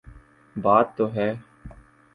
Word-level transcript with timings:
بات 0.55 0.87
تو 0.97 1.05
ہے۔ 1.13 1.29